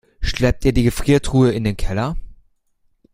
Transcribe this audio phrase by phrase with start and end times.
[0.19, 2.17] Schleppt ihr die Gefriertruhe in den Keller?